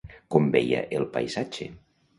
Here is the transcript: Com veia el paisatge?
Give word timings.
Com 0.35 0.47
veia 0.55 0.81
el 1.01 1.07
paisatge? 1.19 1.71